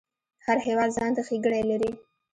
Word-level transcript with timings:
هر 0.45 0.57
هیواد 0.67 0.89
ځانته 0.97 1.21
ښیګڼی 1.27 1.63
لري 1.69 1.91